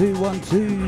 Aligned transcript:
two 0.00 0.14
one 0.14 0.40
two. 0.40 0.78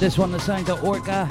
This 0.00 0.18
one 0.18 0.32
the 0.32 0.40
sound 0.40 0.68
of 0.68 0.82
Orca. 0.82 1.28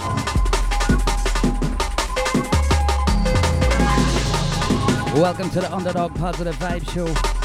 Welcome 5.20 5.50
to 5.50 5.60
the 5.60 5.70
Underdog 5.74 6.16
Positive 6.16 6.56
Vibe 6.56 6.90
Show. 6.90 7.38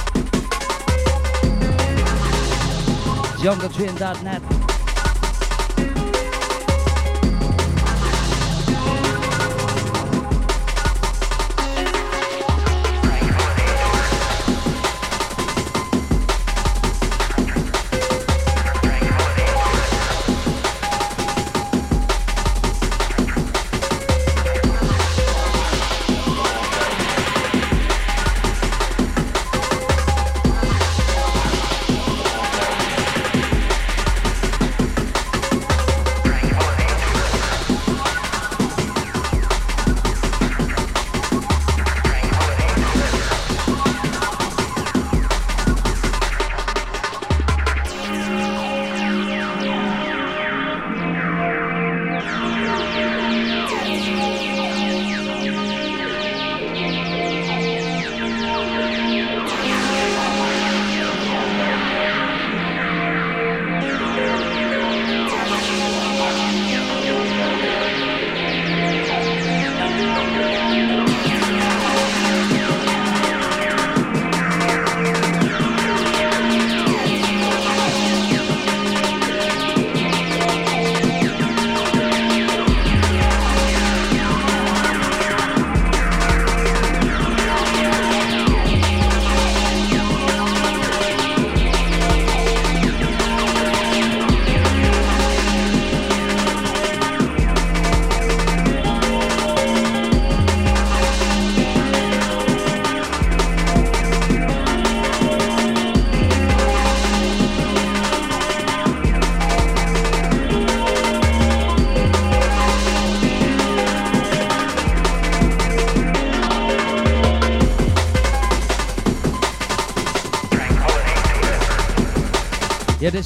JungleTrain.net. 3.42 4.51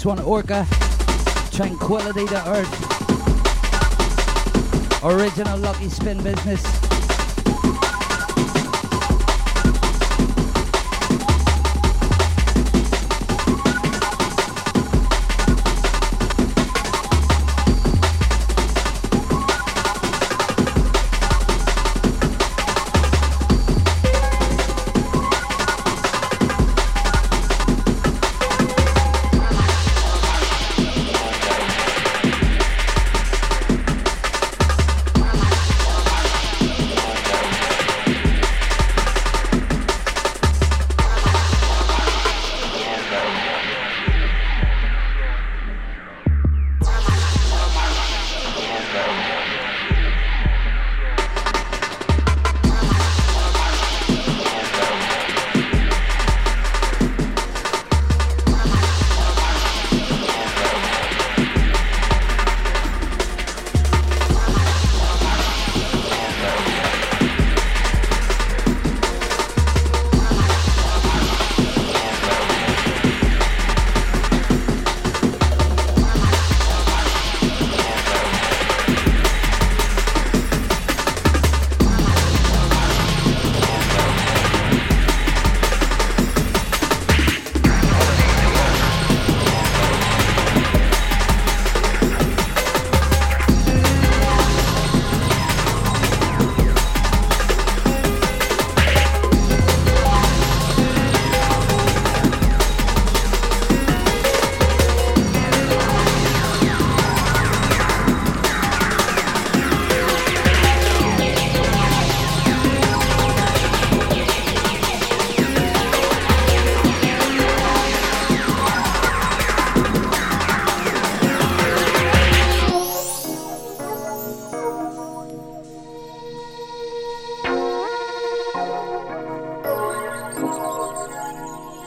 one, 0.07 0.21
Orca. 0.21 0.65
Tranquility 1.51 2.27
to 2.27 2.49
Earth. 2.49 2.73
Original 5.03 5.59
Lucky 5.59 5.89
Spin 5.89 6.23
business. 6.23 6.86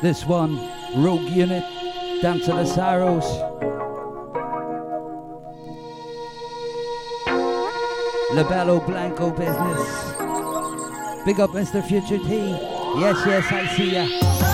This 0.02 0.26
one, 0.26 0.58
Rogue 0.96 1.28
Unit, 1.30 1.64
Dance 2.22 2.48
of 2.48 2.56
the 2.56 2.66
Sorrows. 2.66 3.26
Labello 8.32 8.80
Blanco 8.86 9.30
business. 9.32 10.14
Big 11.26 11.42
up 11.42 11.50
Mr. 11.50 11.86
Future 11.86 12.18
T. 12.18 12.38
Yes, 12.98 13.18
yes, 13.26 13.52
I 13.52 13.68
see 13.76 13.92
ya. 13.92 14.49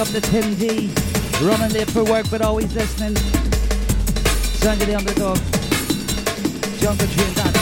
Up 0.00 0.08
the 0.08 0.20
Tim 0.20 0.54
D. 0.54 0.90
Running 1.44 1.74
late 1.74 1.90
for 1.90 2.02
work 2.04 2.24
but 2.30 2.40
always 2.40 2.72
listening. 2.74 3.14
Sound 4.56 4.80
of 4.80 4.88
the 4.88 4.94
underdog. 4.94 5.36
JungleTrain.net. 6.80 7.59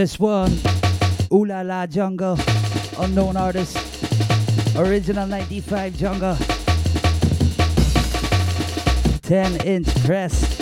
This 0.00 0.18
one, 0.18 0.58
Ooh 1.30 1.44
La 1.44 1.60
La 1.60 1.84
Jungle, 1.84 2.38
unknown 3.00 3.36
artist, 3.36 3.76
original 4.74 5.26
95 5.26 5.94
Jungle, 5.94 6.36
10 9.20 9.66
inch 9.66 9.94
press. 10.02 10.59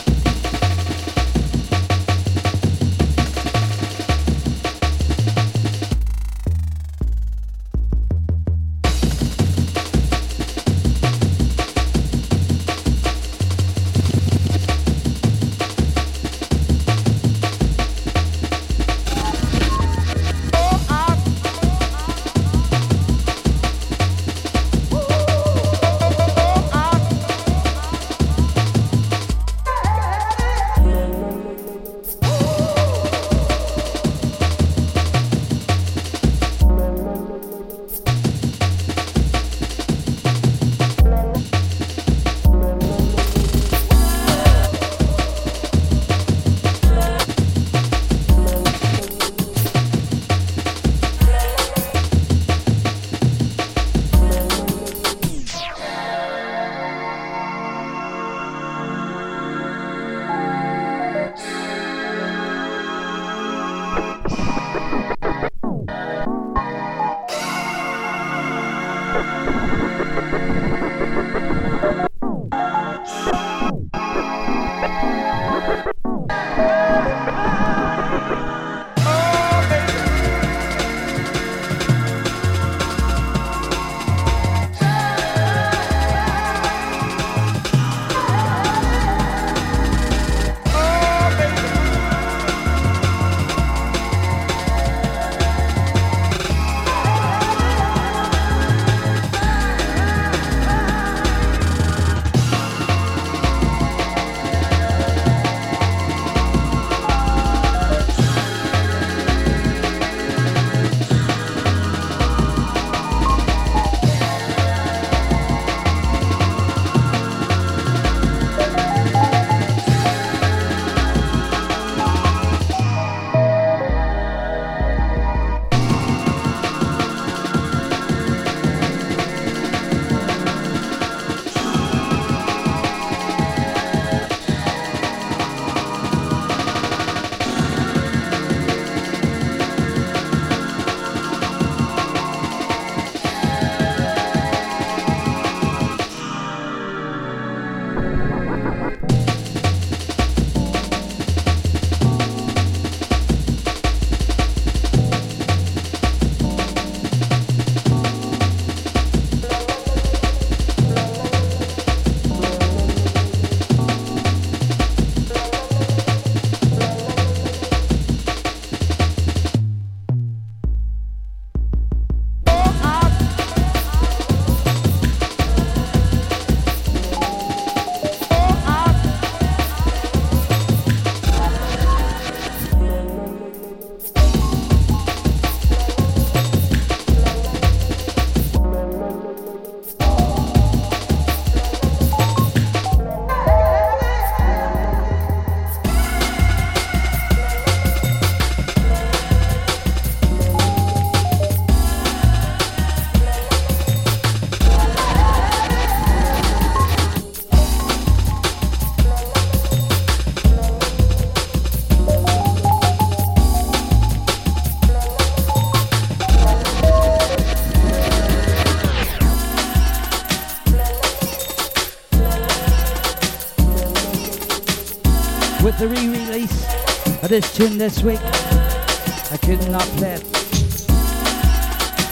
This 227.28 227.54
tune 227.54 227.76
this 227.76 228.02
week. 228.02 228.20
I 228.22 229.36
could 229.42 229.60
not 229.70 229.82
play 229.98 230.14
it. 230.14 230.22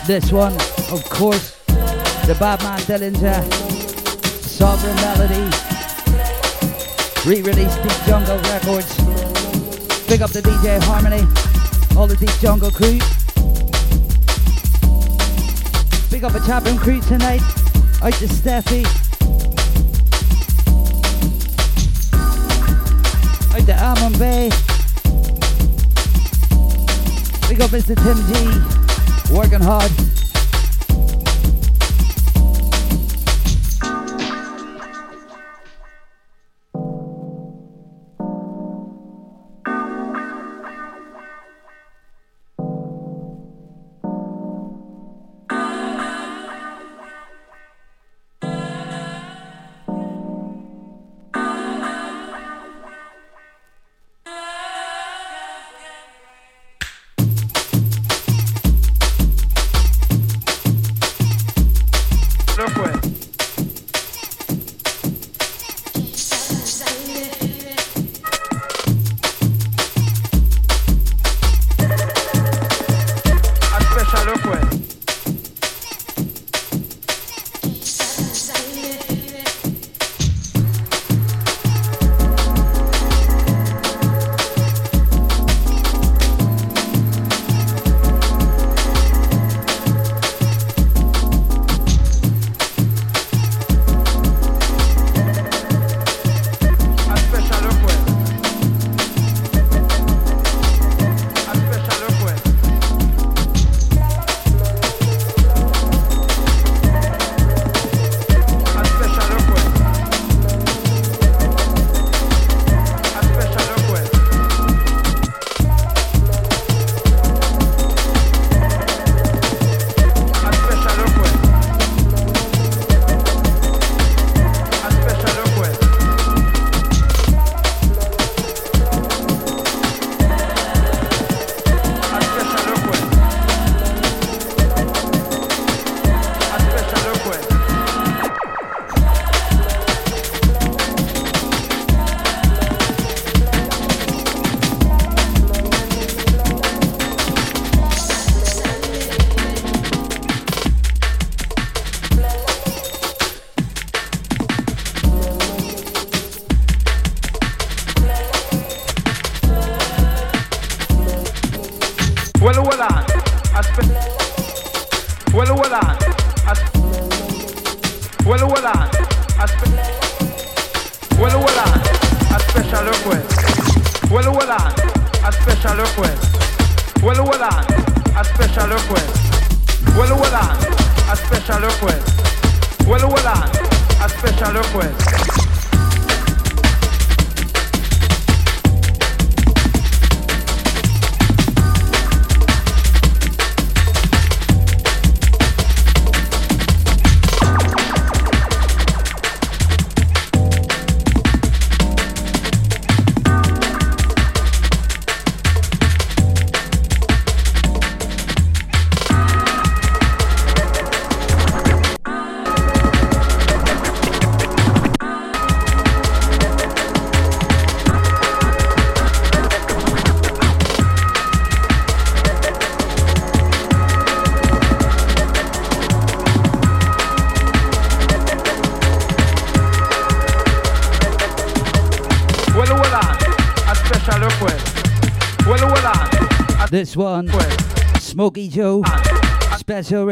This 0.06 0.30
one, 0.30 0.52
of 0.92 1.02
course, 1.08 1.56
the 2.26 2.36
Badman 2.38 2.80
Dillinja, 2.80 3.42
Sovereign 4.44 4.94
Melody, 4.96 5.48
re-released 7.26 7.82
Deep 7.82 8.06
Jungle 8.06 8.36
Records. 8.50 8.94
Big 10.06 10.20
up 10.20 10.32
the 10.32 10.42
DJ 10.42 10.82
Harmony, 10.82 11.26
all 11.96 12.06
the 12.06 12.16
Deep 12.16 12.38
Jungle 12.38 12.70
crew. 12.70 12.98
Big 16.10 16.24
up 16.24 16.32
the 16.32 16.40
Chatroom 16.40 16.78
crew 16.78 17.00
tonight, 17.00 17.40
out 18.02 18.12
to 18.12 18.26
Steffi. 18.26 18.84
Out 23.54 23.66
to 23.66 23.82
Almond 23.82 24.18
Bay. 24.18 24.65
Big 27.56 27.64
up 27.64 27.70
Mr. 27.70 27.96
Tim 27.96 29.30
G, 29.30 29.34
working 29.34 29.62
hard. 29.62 30.05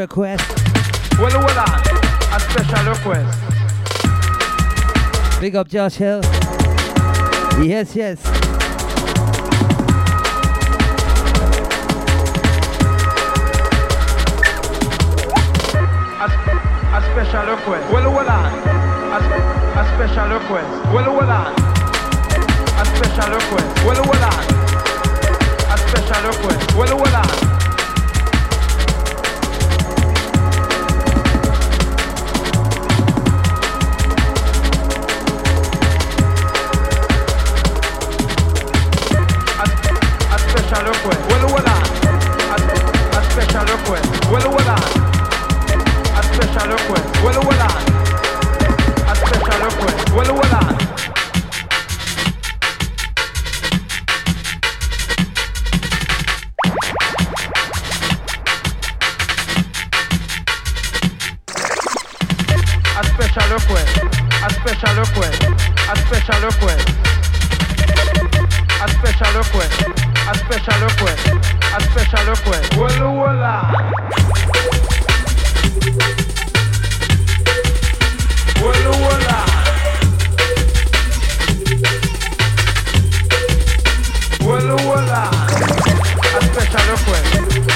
Request. 0.04 0.44
Well, 1.18 1.32
well, 1.40 1.58
uh, 1.58 2.36
a 2.36 2.38
special 2.38 2.84
request. 2.92 3.40
Big 5.40 5.56
up 5.56 5.66
Josh 5.66 5.94
Hill. 5.94 6.20
Yes, 7.64 7.96
yes. 7.96 8.20
A, 16.20 16.26
a 16.96 17.00
special 17.08 17.44
request. 17.54 17.84
Well, 17.90 18.12
well, 18.12 18.28
uh, 18.28 19.16
a, 19.16 19.20
a 19.80 19.84
special 19.94 20.28
request. 20.36 20.70
Well, 20.92 21.08
well, 21.16 21.30
uh, 21.30 21.48
a 22.76 22.84
special 22.92 23.28
request. 23.36 23.84
Well, 23.86 24.02
well, 24.04 24.24
special 25.88 26.20
request. 26.28 26.74
Well, 26.76 26.94
well, 26.98 27.16
on. 27.16 27.53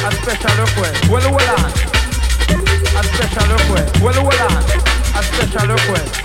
A 0.09 0.11
special 0.11 0.65
request. 0.65 1.09
Walla 1.11 1.29
walla. 1.31 1.69
A 2.97 3.05
special 3.05 3.47
request. 3.53 4.01
Walla 4.01 4.23
walla. 4.23 4.47
A 5.15 5.23
special 5.23 5.69
request. 5.69 6.25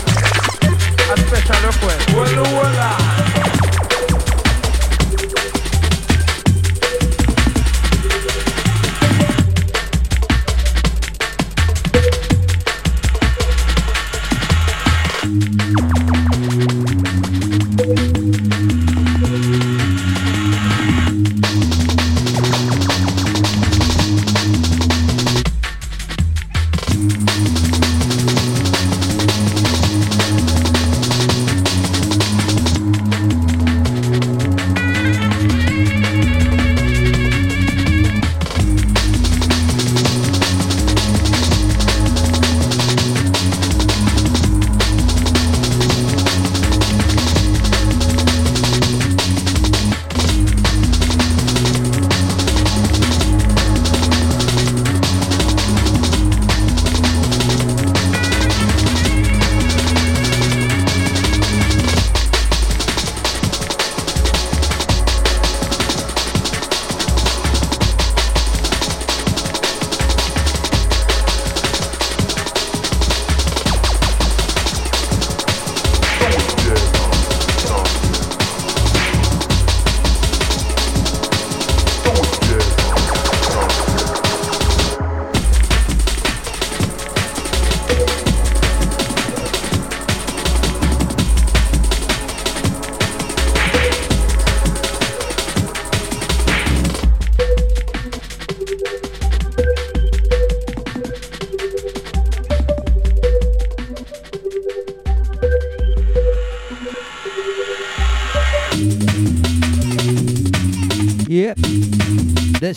A 1.12 1.18
special 1.20 1.68
request. 1.68 2.14
Walla 2.14 2.44
walla. 2.44 3.43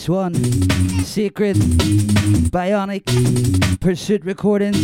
One, 0.09 0.33
Sacred, 1.03 1.57
Bionic, 2.49 3.03
Pursuit 3.81 4.23
Recordings. 4.23 4.77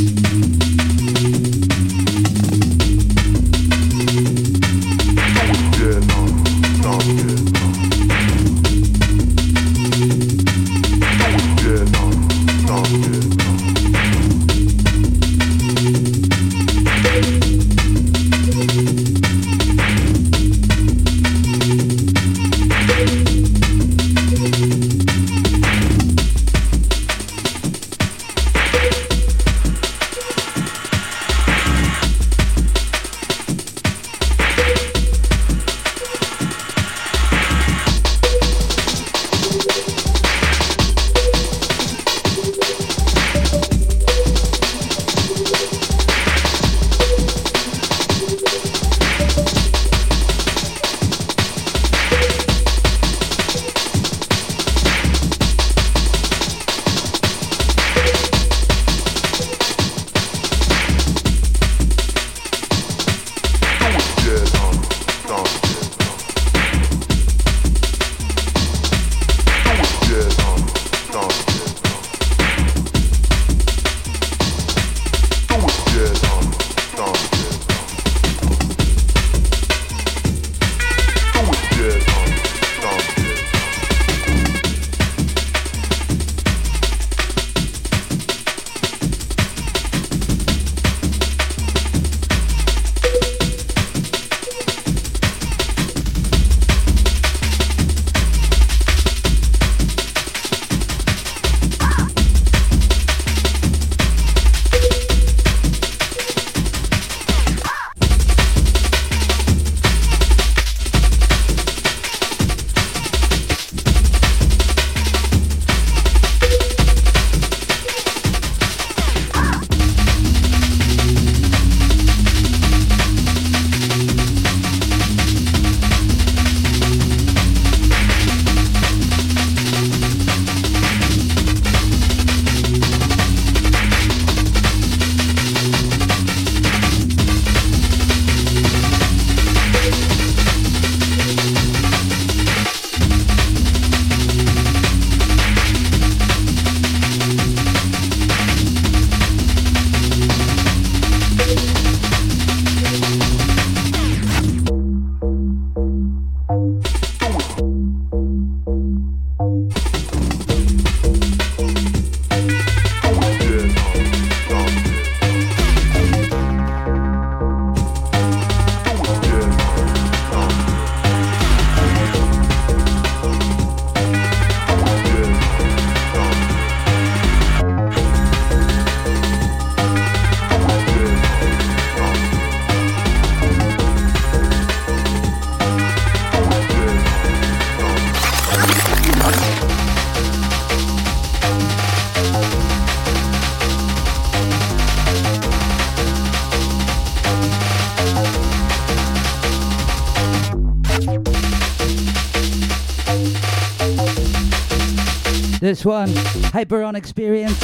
One, 205.86 206.10
Hyper 206.54 206.84
On 206.84 206.96
Experience, 206.96 207.60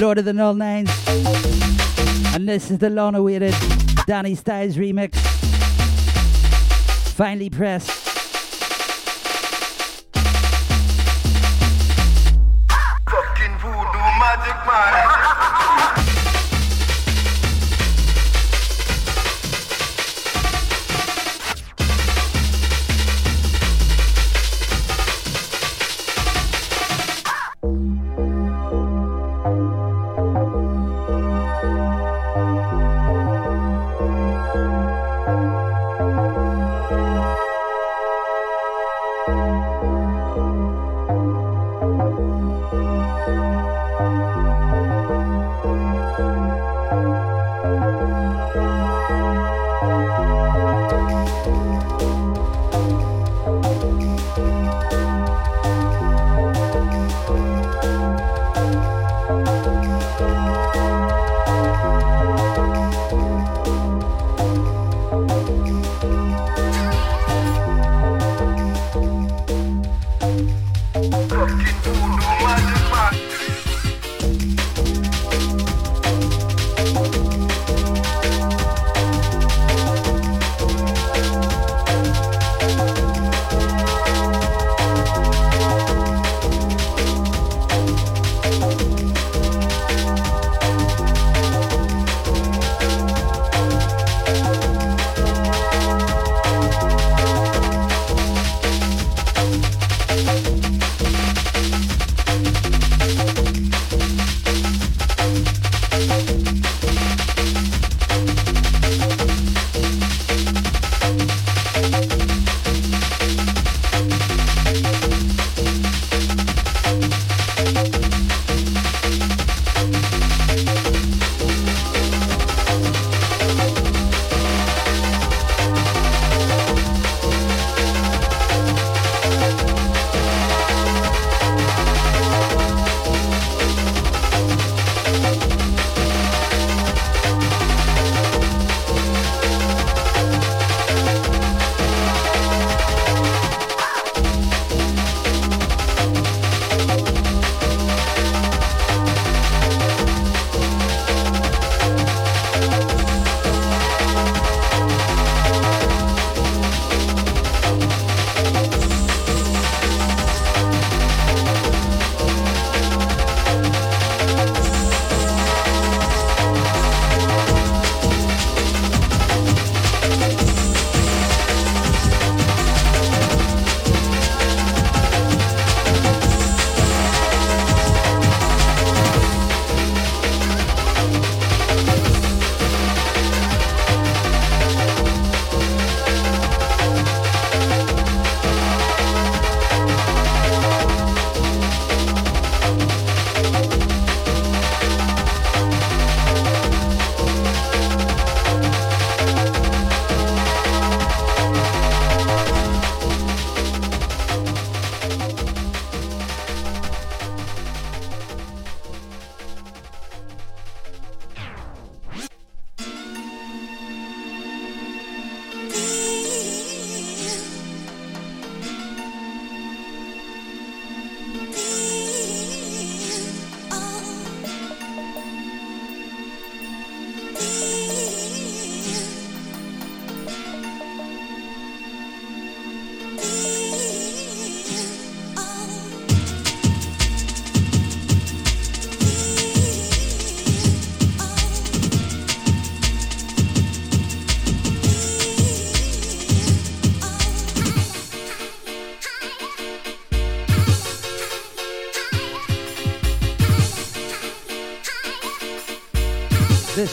Lord 0.00 0.18
of 0.18 0.24
the 0.24 0.32
Null 0.32 0.54
Nines. 0.54 0.90
And 2.34 2.48
this 2.48 2.70
is 2.70 2.78
the 2.78 2.88
long 2.88 3.14
awaited 3.14 3.54
Danny 4.06 4.34
Styles 4.34 4.76
remix. 4.76 5.14
Finally 7.14 7.50
pressed. 7.50 7.97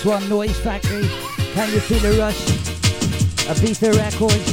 One, 0.06 0.30
Noise 0.30 0.60
Factory. 0.60 1.08
Can 1.56 1.74
you 1.74 1.80
feel 1.80 1.98
the 1.98 2.20
rush? 2.20 2.39
Ibiza 3.48 3.91
Records. 3.98 4.52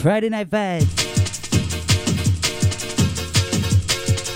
Friday 0.00 0.28
Night 0.28 0.48
Vibes. 0.48 0.86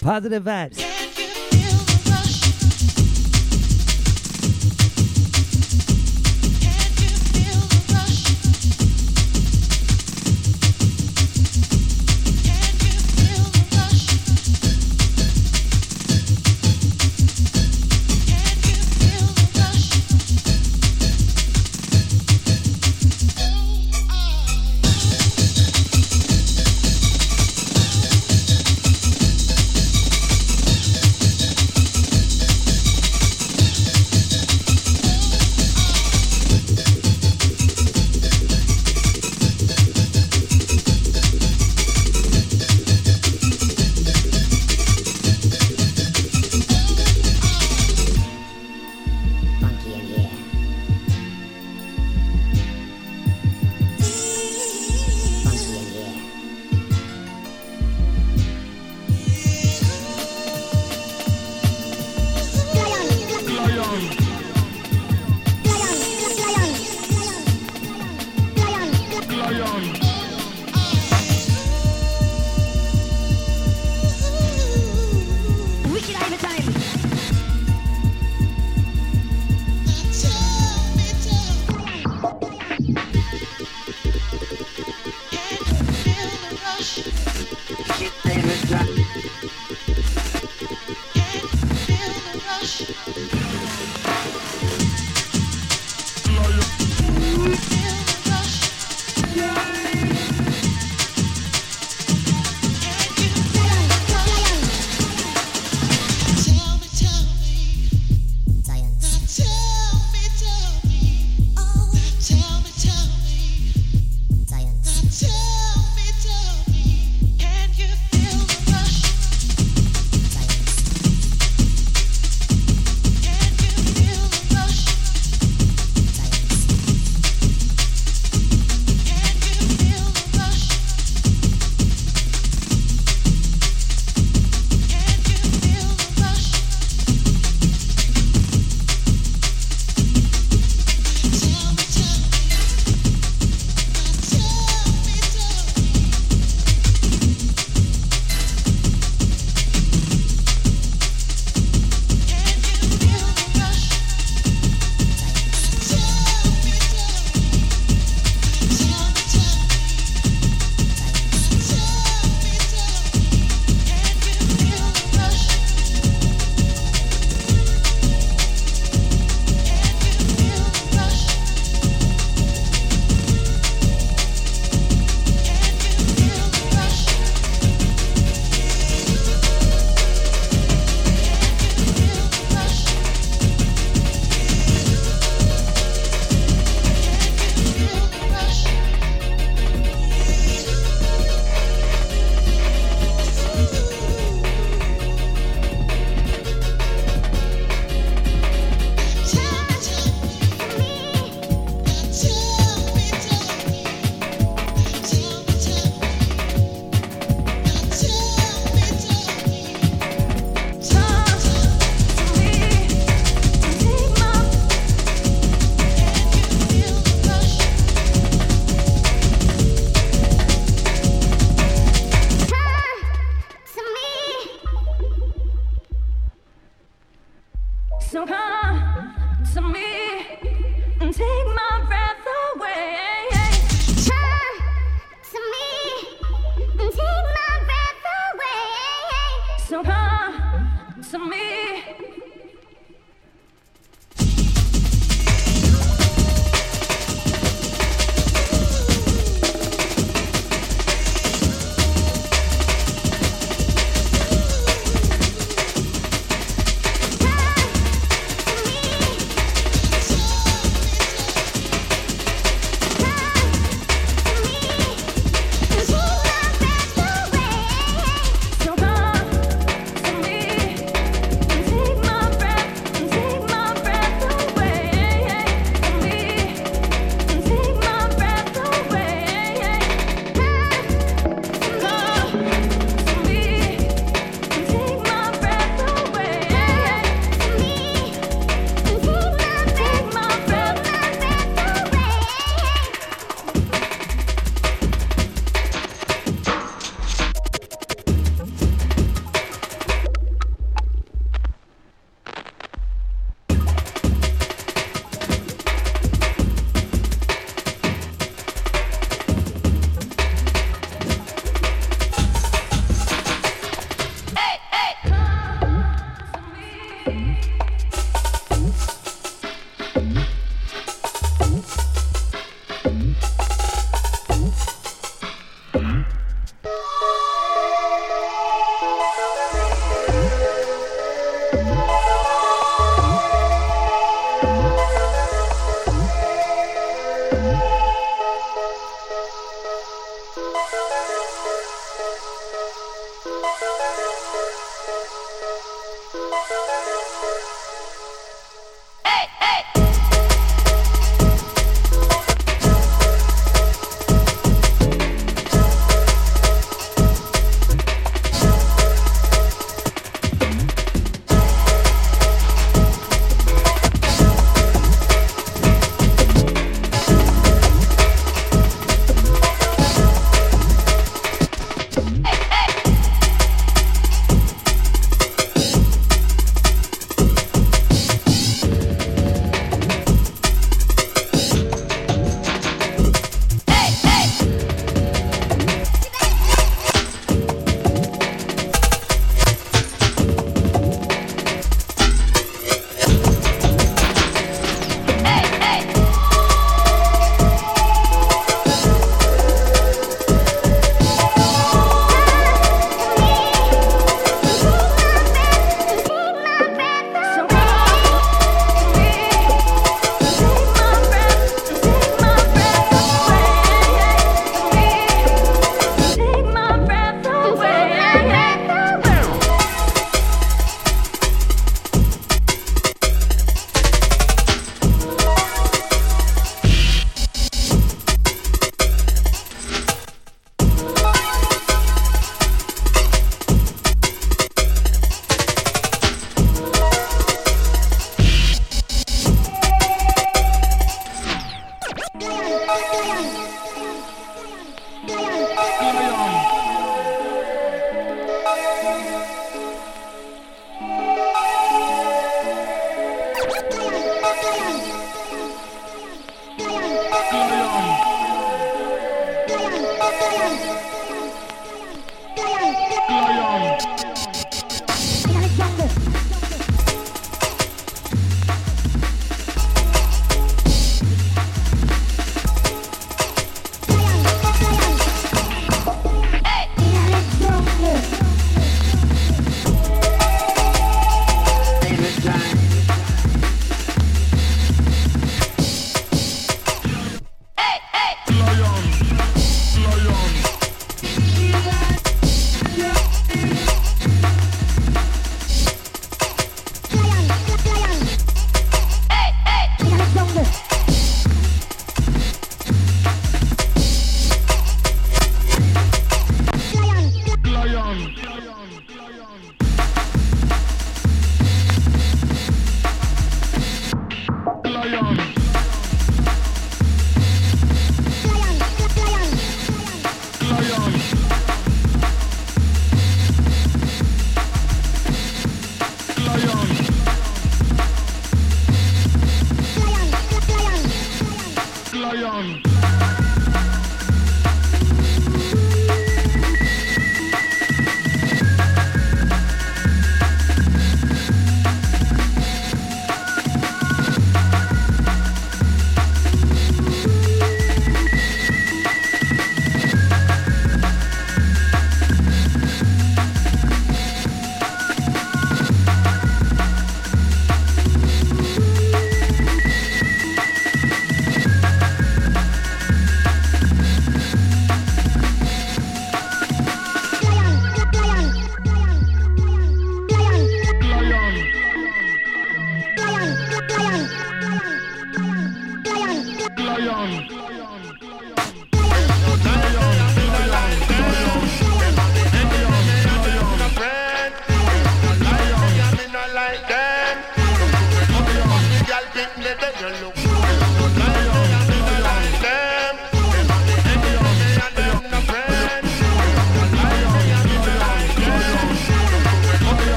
Positive 0.00 0.42
vibes. 0.42 0.93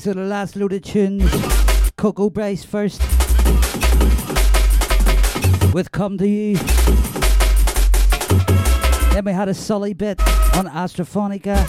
Okay, 0.00 0.12
so 0.12 0.14
the 0.14 0.26
last 0.26 0.56
load 0.56 0.72
of 0.72 0.80
tunes. 0.80 1.30
Coco 1.96 2.30
Bryce 2.30 2.64
first. 2.64 3.02
With 5.74 5.92
Come 5.92 6.16
to 6.16 6.26
You. 6.26 6.56
Then 9.12 9.26
we 9.26 9.32
had 9.32 9.50
a 9.50 9.54
Sully 9.54 9.92
bit 9.92 10.18
on 10.56 10.68
Astrophonica. 10.68 11.66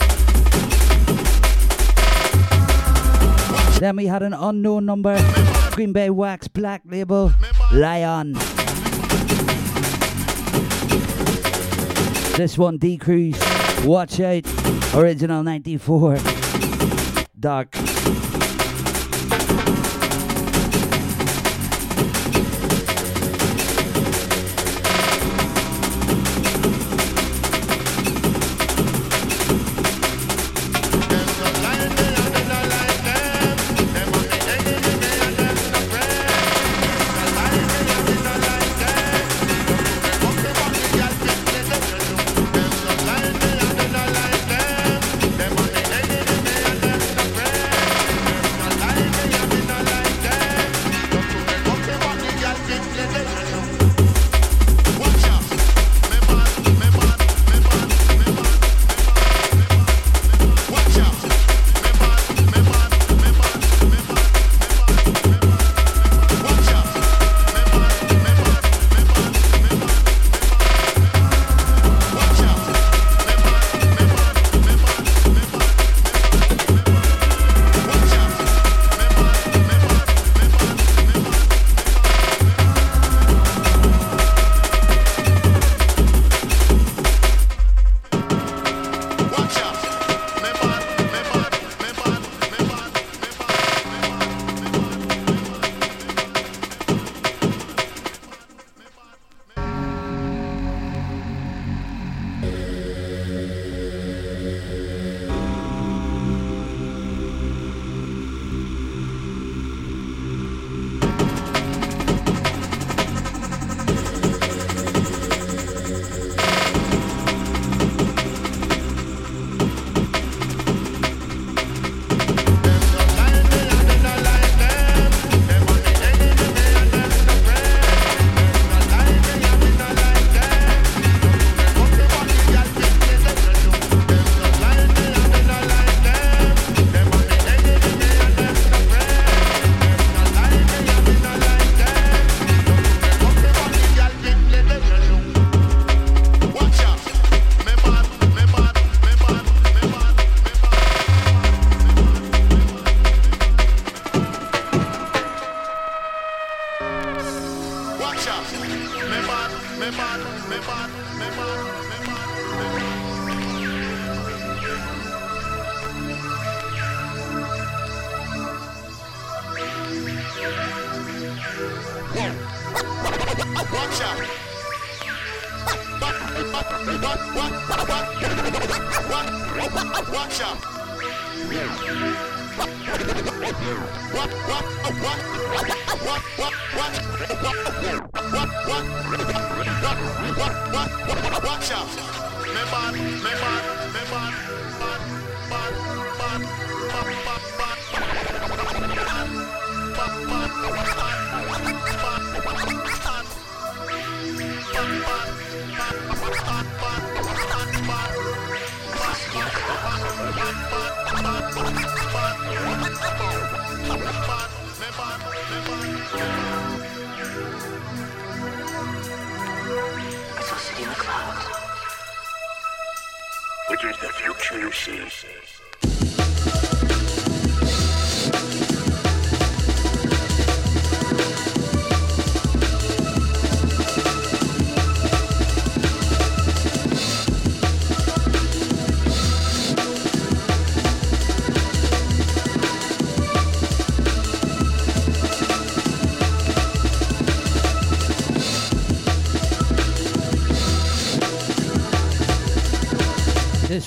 Then 3.80 3.98
we 3.98 4.06
had 4.06 4.24
an 4.24 4.34
unknown 4.34 4.86
number. 4.86 5.18
Green 5.72 5.92
Bay 5.92 6.10
Wax 6.10 6.48
Black 6.48 6.84
Label. 6.86 7.34
Lion. 7.74 8.32
This 12.38 12.58
one, 12.58 12.78
D 12.78 12.98
Cruze. 12.98 13.86
Watch 13.86 14.22
out. 14.22 14.46
Original 14.96 15.44
94 15.44 16.18
dark. 17.42 17.71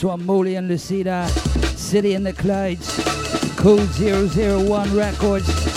One, 0.04 0.26
Molly 0.26 0.56
and 0.56 0.68
Lucida, 0.68 1.26
City 1.76 2.14
in 2.14 2.22
the 2.22 2.32
Clouds, 2.32 3.00
Code 3.56 3.88
001 3.88 4.94
Records. 4.94 5.73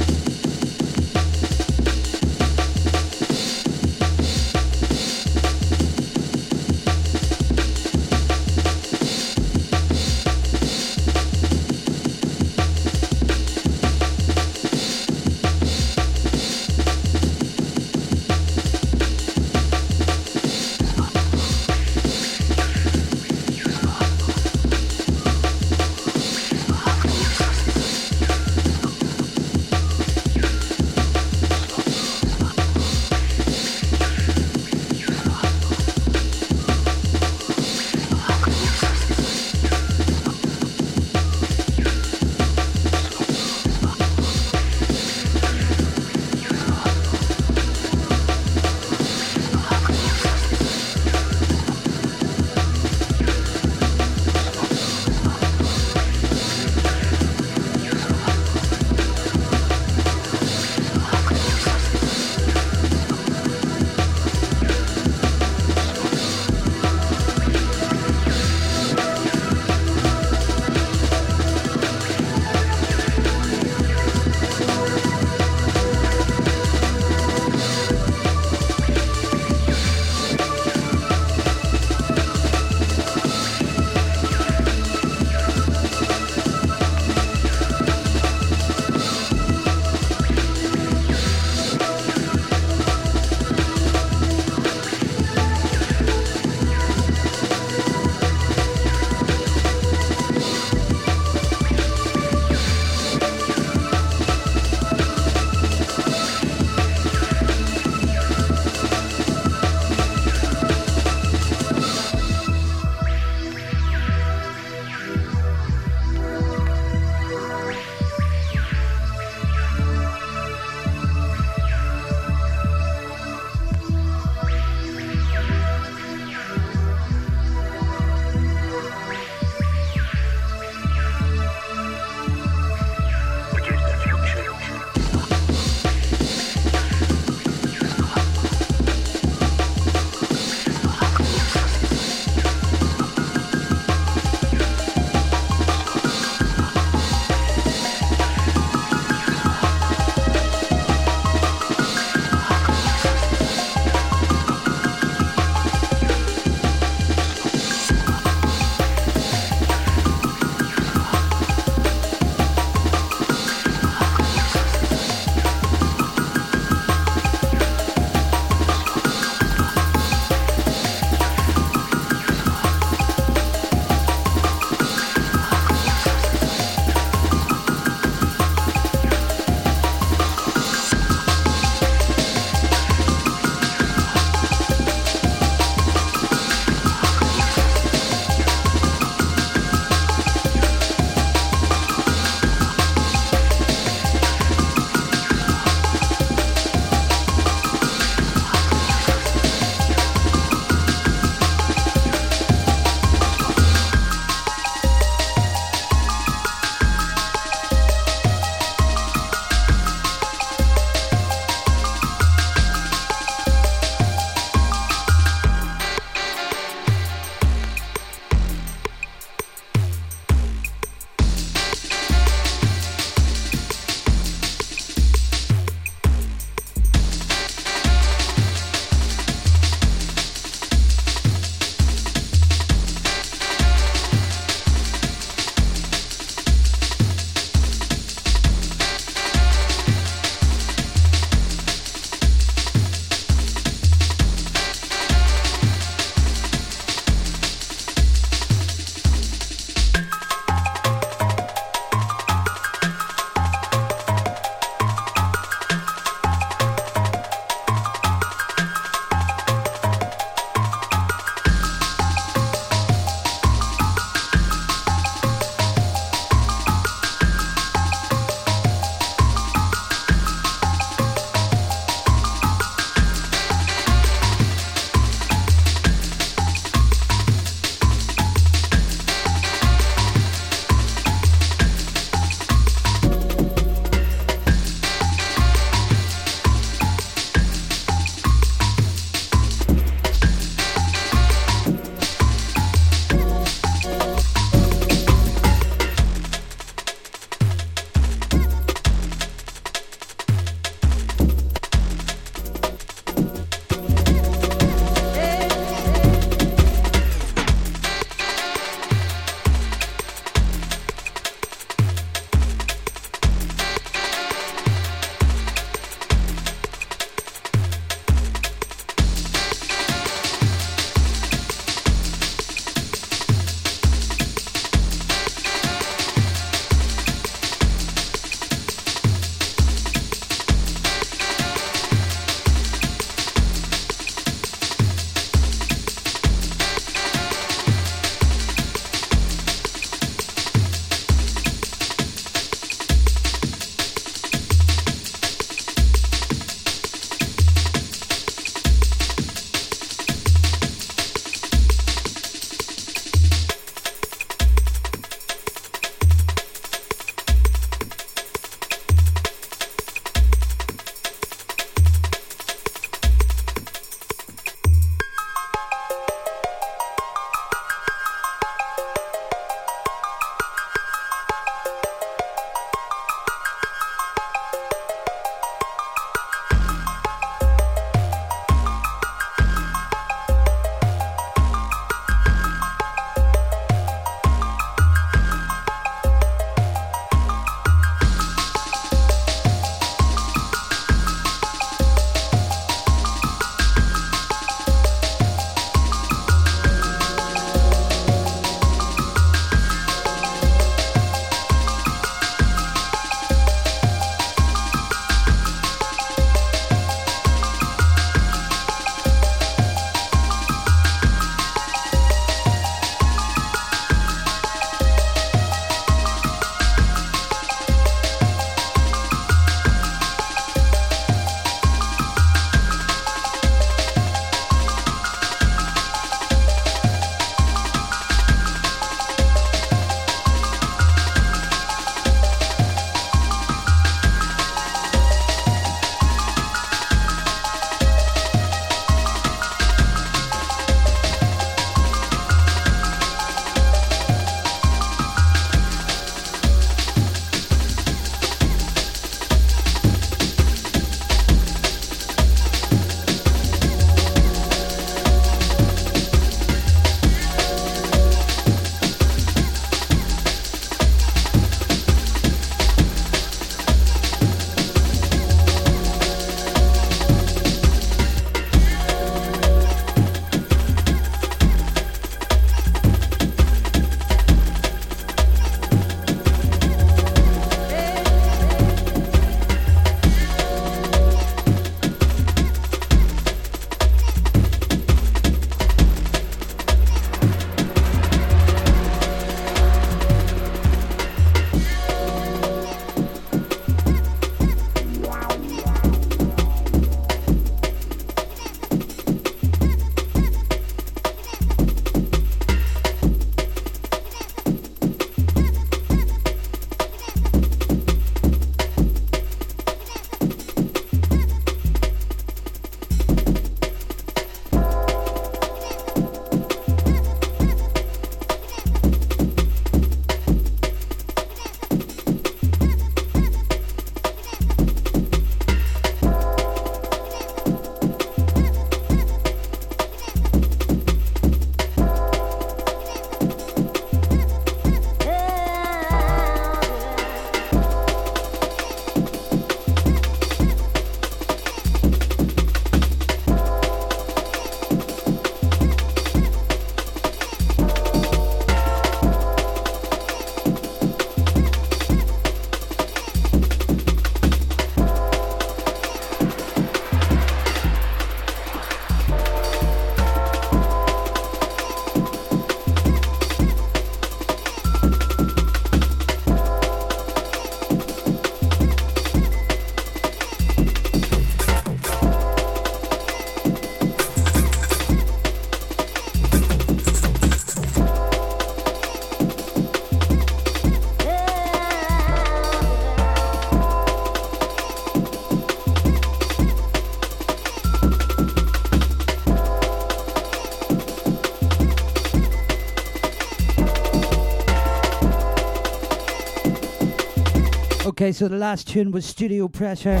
Okay, 597.98 598.12
so 598.12 598.28
the 598.28 598.36
last 598.36 598.68
tune 598.68 598.92
was 598.92 599.04
Studio 599.04 599.48
Pressure, 599.48 600.00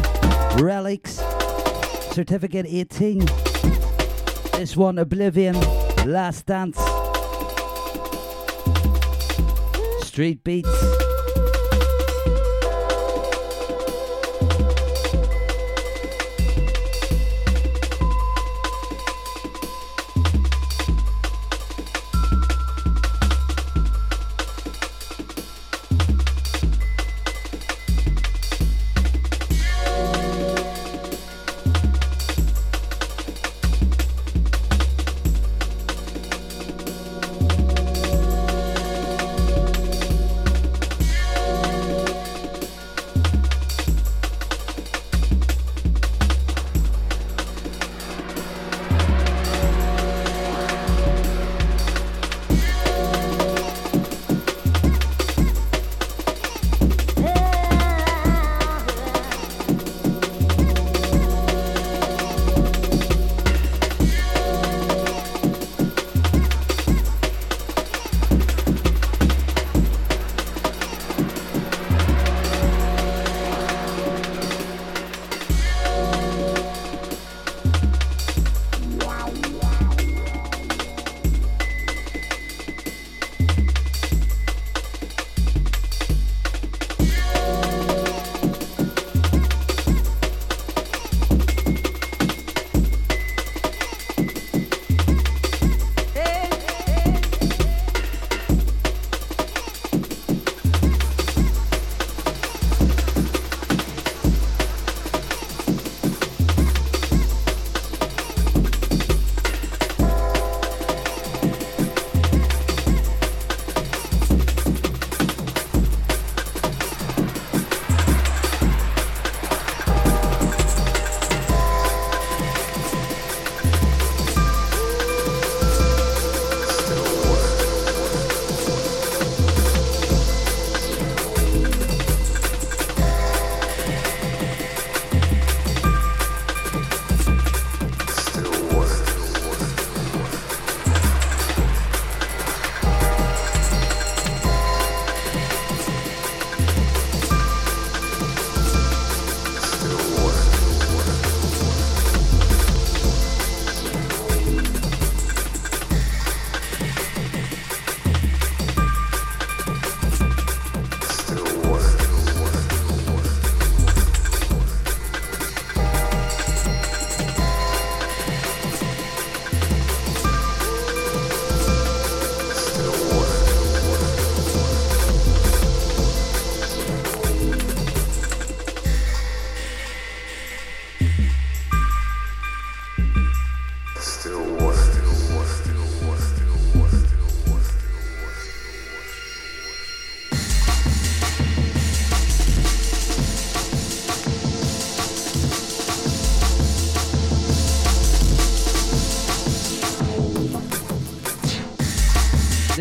Relics, 0.60 1.20
Certificate 2.12 2.64
18. 2.64 3.26
This 4.52 4.76
one, 4.76 4.98
Oblivion, 5.00 5.56
Last 6.06 6.46
Dance, 6.46 6.78
Street 10.04 10.44
Beats. 10.44 10.97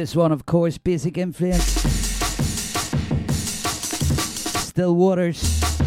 This 0.08 0.16
one, 0.16 0.32
of 0.32 0.46
course, 0.46 0.78
Basic 0.78 1.18
Influence. 1.18 1.66
Still 4.70 4.96
Waters. 4.96 5.86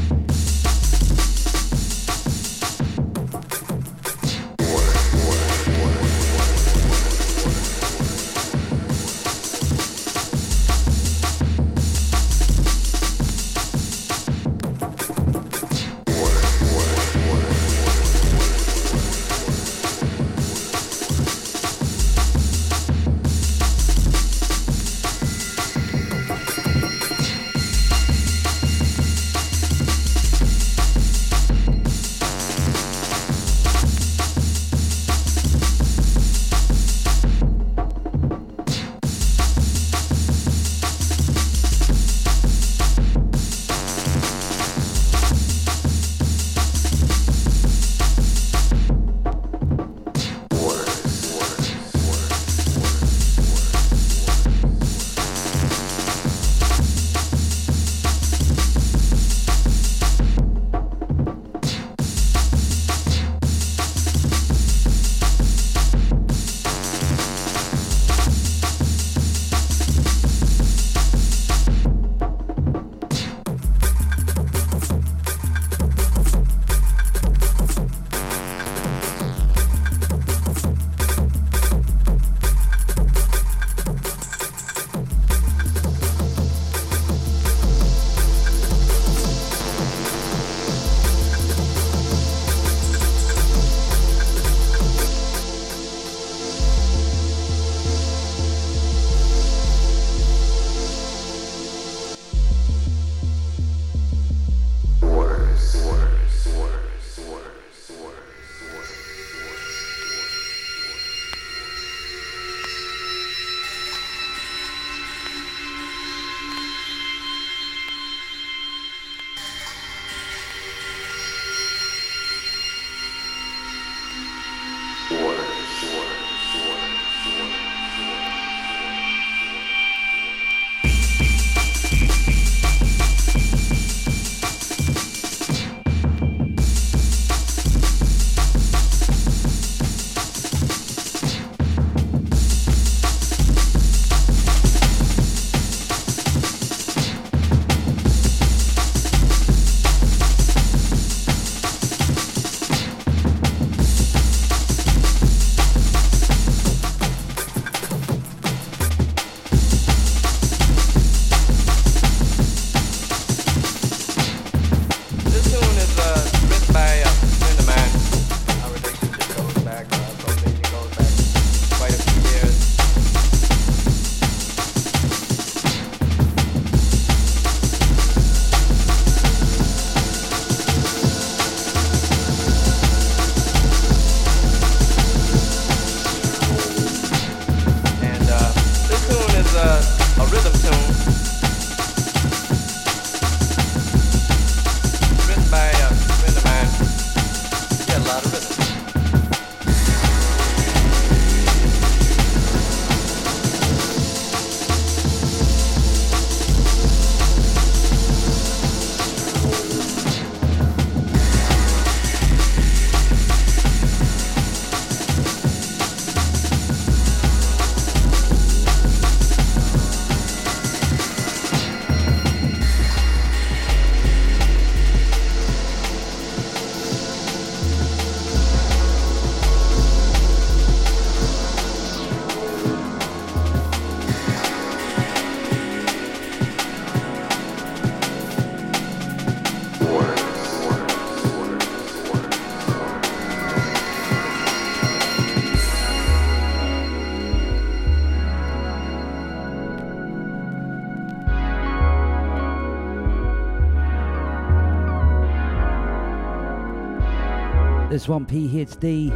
One, 258.10 258.26
PhD, 258.26 259.10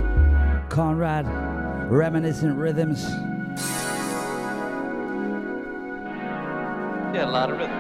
Conrad, 0.70 1.26
Reminiscent 1.90 2.56
Rhythms. 2.56 3.02
Yeah, 7.12 7.24
a 7.24 7.28
lot 7.28 7.50
of 7.50 7.58
rhythm. 7.58 7.73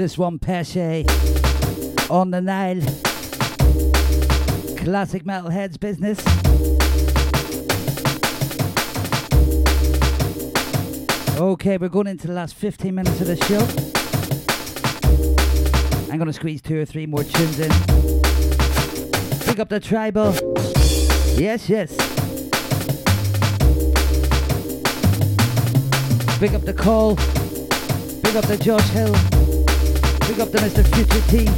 This 0.00 0.16
one, 0.16 0.38
Peshay, 0.38 1.04
on 2.10 2.30
the 2.30 2.40
Nile. 2.40 2.80
Classic 4.78 5.24
Metalheadz 5.24 5.78
business. 5.78 6.18
Okay, 11.38 11.76
we're 11.76 11.90
going 11.90 12.06
into 12.06 12.28
the 12.28 12.32
last 12.32 12.54
15 12.54 12.94
minutes 12.94 13.20
of 13.20 13.26
the 13.26 13.36
show. 13.44 13.60
I'm 16.10 16.16
going 16.16 16.28
to 16.28 16.32
squeeze 16.32 16.62
two 16.62 16.80
or 16.80 16.86
three 16.86 17.04
more 17.04 17.22
tunes 17.22 17.60
in. 17.60 17.68
Pick 19.44 19.58
up 19.58 19.68
the 19.68 19.80
tribal. 19.82 20.32
Yes, 21.38 21.68
yes. 21.68 21.94
Pick 26.38 26.54
up 26.54 26.62
the 26.62 26.74
call. 26.74 27.16
Pick 28.22 28.34
up 28.34 28.46
the 28.46 28.56
Josh 28.58 28.88
Hill. 28.88 29.29
Pick 30.30 30.38
up 30.38 30.52
the 30.52 30.58
Mr. 30.58 30.86
Future 30.94 31.20
T. 31.28 31.48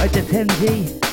Out 0.00 0.10
the 0.10 0.22
10G. 0.22 1.05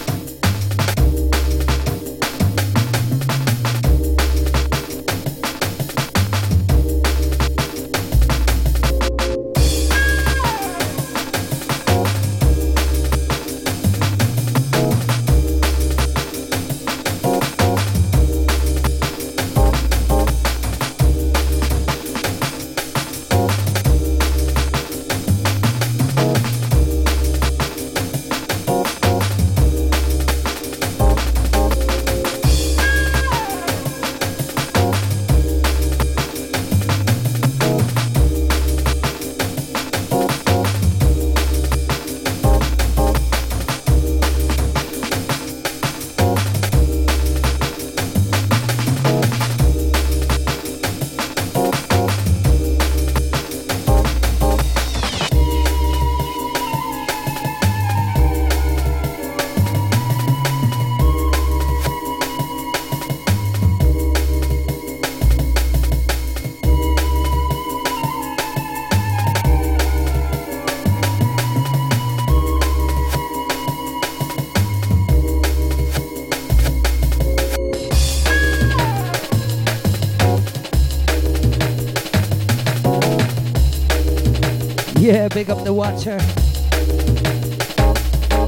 Big 85.14 85.52
up 85.52 85.64
the 85.64 85.72
watcher. 85.72 86.18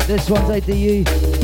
This 0.08 0.28
one's 0.32 0.50
out 0.50 0.64
to 0.64 0.76
you. 0.76 1.35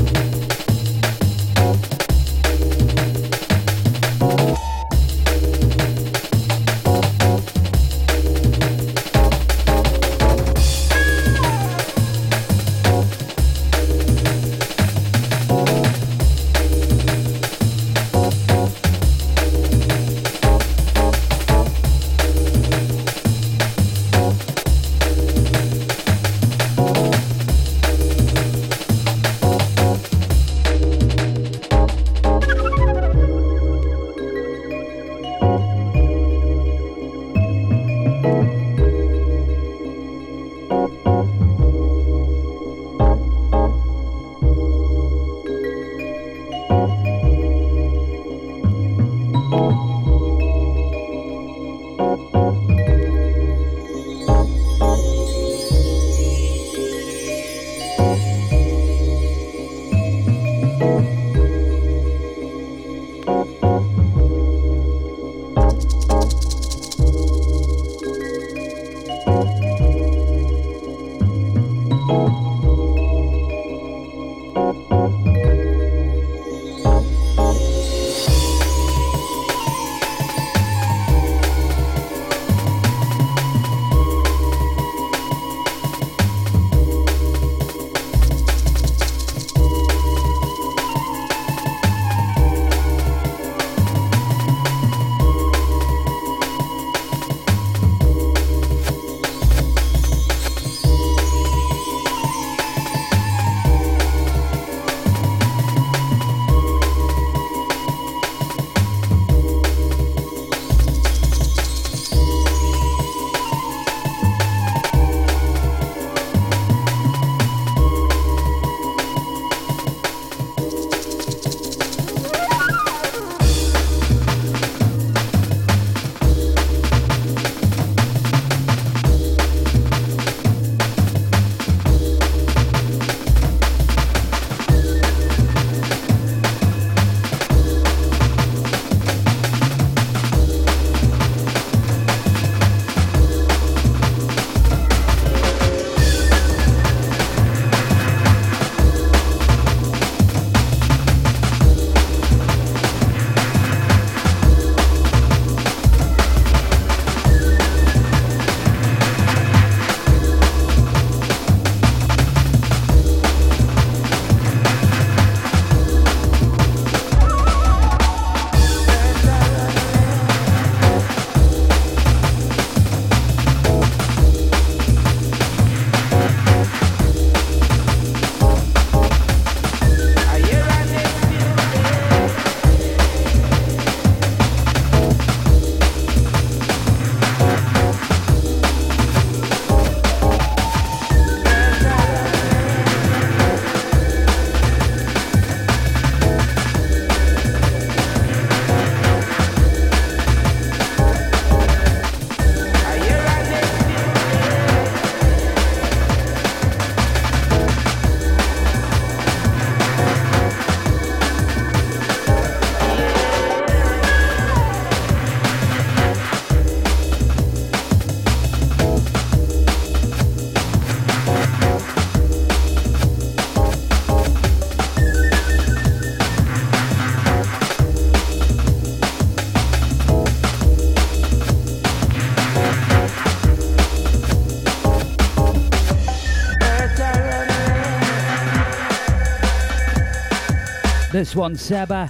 This 241.21 241.35
one, 241.35 241.55
Seba, 241.55 242.09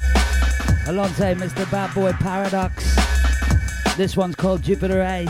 alongside 0.87 1.35
Mr. 1.35 1.69
Bad 1.69 1.93
Boy 1.93 2.13
Paradox. 2.13 2.95
This 3.97 4.15
one's 4.15 4.37
called 4.37 4.61
Jupiterize. 4.61 5.27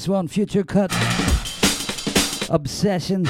This 0.00 0.08
one, 0.08 0.28
Future 0.28 0.64
Cut. 0.64 0.90
Obsession. 2.48 3.26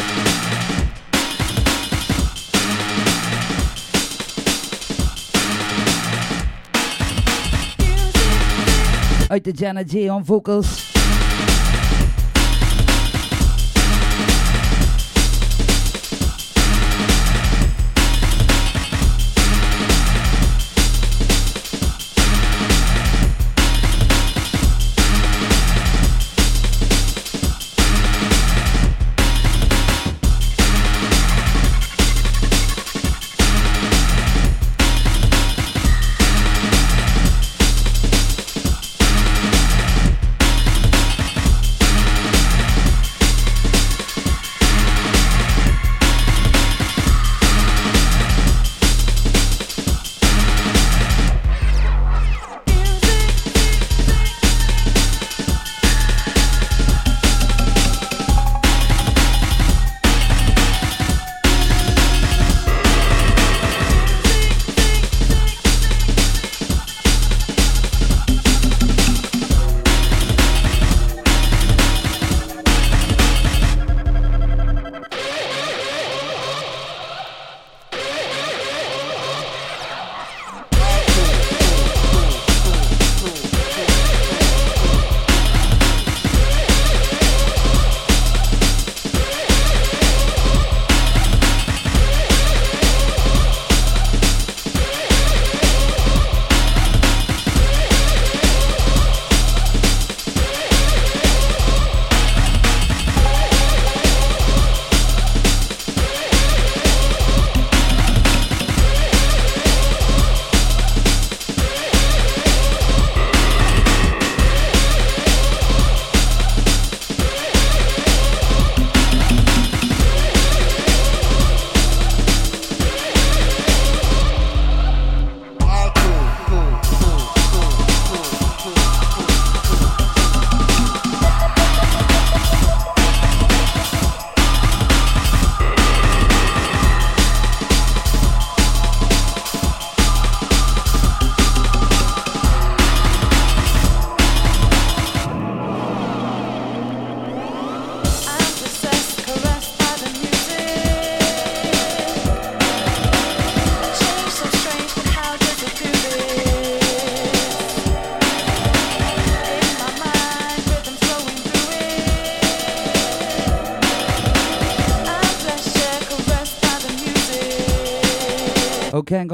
Out 9.29 9.43
to 9.43 9.53
Jenna 9.53 9.85
G 9.85 10.09
on 10.09 10.23
vocals. 10.23 11.00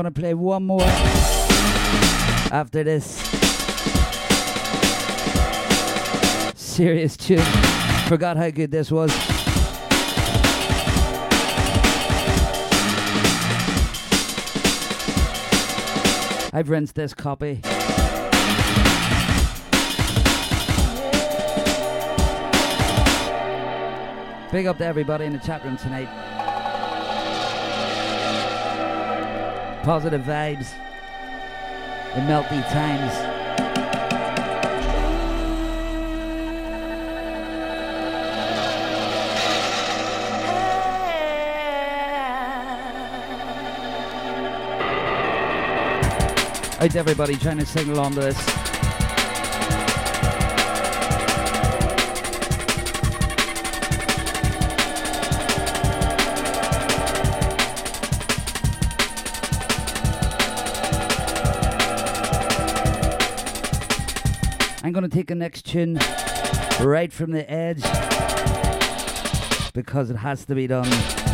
Gonna 0.07 0.15
play 0.15 0.35
one 0.35 0.65
more 0.65 0.83
after 2.53 2.85
this 2.85 3.05
serious 6.55 7.17
tune. 7.17 7.41
Forgot 8.07 8.37
how 8.37 8.51
good 8.51 8.71
this 8.71 8.93
was. 8.93 9.11
I've 16.53 16.69
rinsed 16.69 16.95
this 16.95 17.13
copy. 17.13 17.61
Big 24.53 24.67
up 24.67 24.79
to 24.79 24.85
everybody 24.85 25.25
in 25.25 25.33
the 25.33 25.41
chat 25.41 25.65
room 25.65 25.77
tonight. 25.77 26.36
Positive 29.87 30.23
vibes 30.23 30.73
in 32.17 32.25
melty 32.25 32.61
times. 32.73 33.13
How's 46.81 46.97
everybody 46.97 47.37
trying 47.37 47.59
to 47.59 47.67
sing 47.67 47.89
along 47.91 48.15
to 48.15 48.23
this? 48.23 48.66
Going 65.07 65.11
to 65.11 65.17
take 65.17 65.29
the 65.29 65.35
next 65.37 65.65
tune 65.65 65.95
right 66.81 67.13
from 67.13 67.31
the 67.31 67.49
edge 67.49 67.83
because 69.73 70.11
it 70.11 70.17
has 70.17 70.45
to 70.45 70.55
be 70.55 70.67
done. 70.67 71.26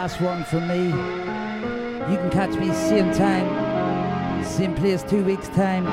Last 0.00 0.20
one 0.20 0.44
from 0.44 0.68
me. 0.68 0.84
You 0.86 2.16
can 2.18 2.30
catch 2.30 2.50
me 2.50 2.72
same 2.72 3.12
time, 3.14 4.44
same 4.44 4.72
place, 4.76 5.02
two 5.02 5.24
weeks' 5.24 5.48
time. 5.48 5.86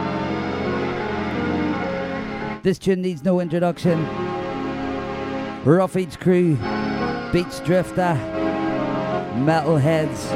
This 2.62 2.78
tune 2.78 3.02
needs 3.02 3.24
no 3.24 3.40
introduction. 3.40 4.06
Rufige 5.66 6.20
Kru, 6.20 6.56
Beach 7.34 7.66
Drifter, 7.66 8.16
Metalheadz. 9.44 10.30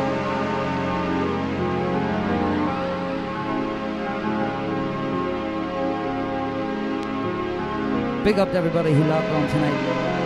Big 8.24 8.40
up 8.40 8.50
to 8.50 8.58
everybody 8.58 8.94
who 8.94 9.04
logged 9.04 9.28
on 9.28 9.48
tonight. 9.50 10.19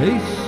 Peace. 0.00 0.39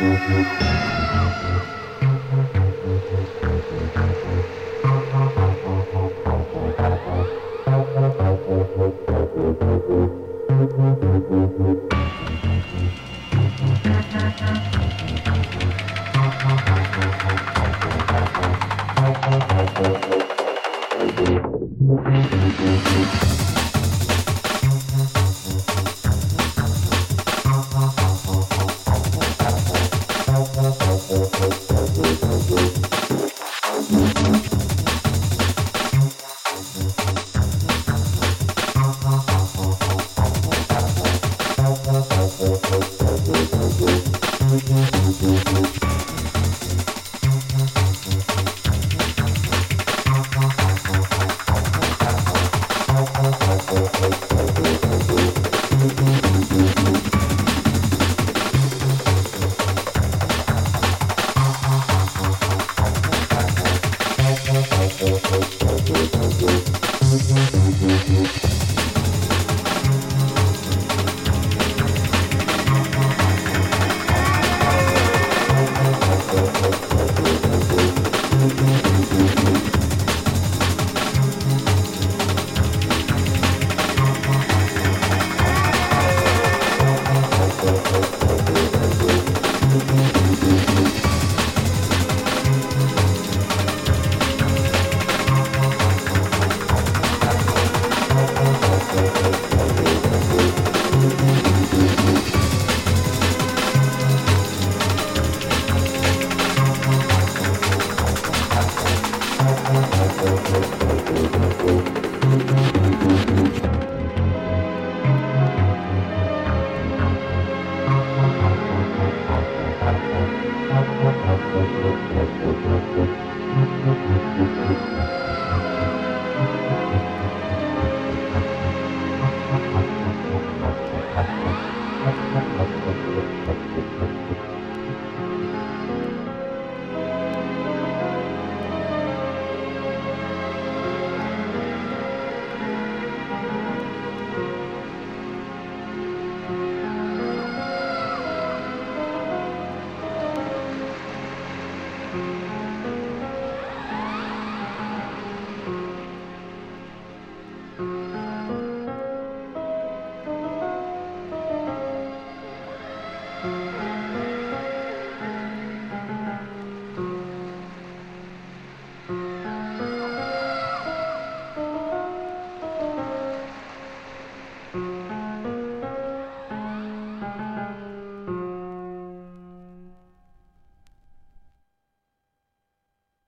Música 0.00 0.69